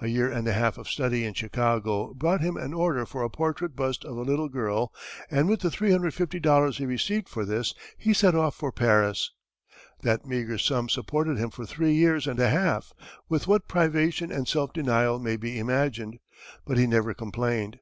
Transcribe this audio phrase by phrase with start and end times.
[0.00, 3.28] A year and a half of study in Chicago brought him an order for a
[3.28, 4.94] portrait bust of a little girl,
[5.30, 9.30] and with the $350 he received for this, he set off for Paris.
[10.00, 12.94] That meagre sum supported him for three years and a half
[13.28, 16.18] with what privation and self denial may be imagined;
[16.64, 17.78] but he never complained.